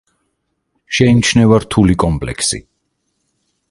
[0.99, 2.65] შეიმჩნევა რთული კომპლექსი.